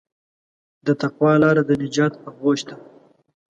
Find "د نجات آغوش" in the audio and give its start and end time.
1.65-2.59